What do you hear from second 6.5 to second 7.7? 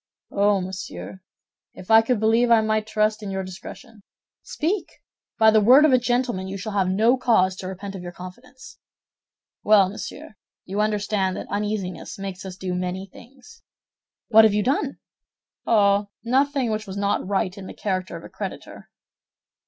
shall have no cause to